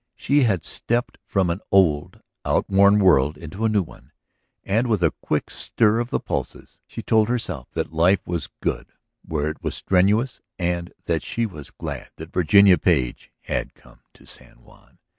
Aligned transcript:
She 0.15 0.45
had 0.45 0.65
stepped 0.65 1.19
from 1.27 1.51
an 1.51 1.61
old, 1.69 2.21
outworn 2.43 2.97
world 2.97 3.37
into 3.37 3.65
a 3.65 3.69
new 3.69 3.83
one, 3.83 4.11
and 4.63 4.87
with 4.87 5.03
a 5.03 5.11
quick 5.21 5.51
stir 5.51 5.99
of 5.99 6.09
the 6.09 6.19
pulses 6.19 6.79
she 6.87 7.03
told 7.03 7.27
herself 7.27 7.69
that 7.73 7.93
life 7.93 8.25
was 8.25 8.49
good 8.61 8.93
where 9.23 9.47
it 9.51 9.61
was 9.61 9.75
strenuous 9.75 10.41
and 10.57 10.91
that 11.05 11.21
she 11.21 11.45
was 11.45 11.69
glad 11.69 12.09
that 12.15 12.33
Virginia 12.33 12.79
Page 12.79 13.31
had 13.41 13.75
come 13.75 13.99
to 14.15 14.25
San 14.25 14.63
Juan. 14.63 14.97